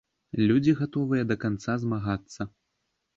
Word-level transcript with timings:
Людзі 0.51 0.71
гатовыя 0.79 1.27
да 1.31 1.35
канца 1.43 1.75
змагацца. 1.83 2.41